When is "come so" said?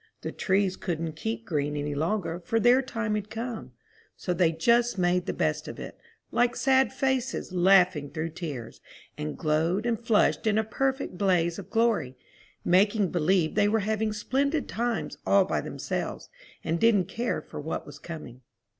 3.29-4.33